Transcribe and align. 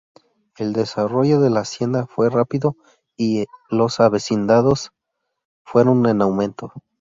El 0.57 0.73
desarrollo 0.73 1.39
de 1.41 1.51
la 1.51 1.59
hacienda, 1.59 2.07
fue 2.07 2.31
rápido 2.31 2.75
y 3.15 3.45
los 3.69 3.99
avecindados 3.99 4.89
fueron 5.63 6.03
en 6.07 6.23
aumento. 6.23 6.73